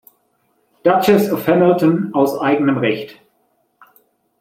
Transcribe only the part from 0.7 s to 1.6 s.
Duchess of